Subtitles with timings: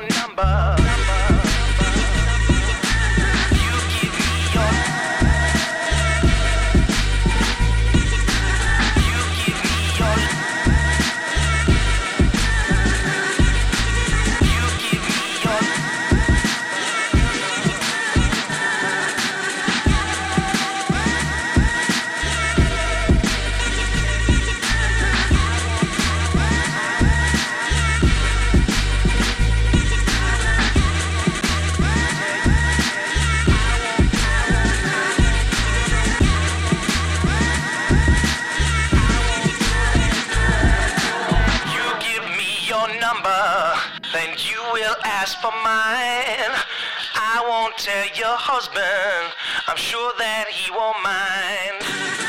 [0.00, 1.03] your number.
[44.94, 46.54] Well, as for mine,
[47.14, 49.34] I won't tell your husband.
[49.66, 52.23] I'm sure that he won't mind.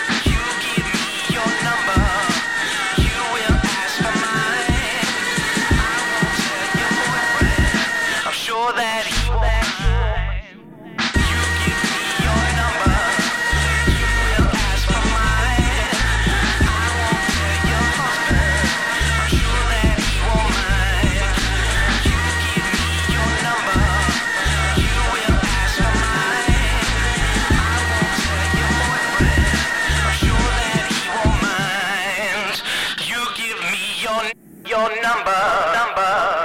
[34.05, 34.23] your
[34.67, 35.41] your number
[35.73, 36.44] number.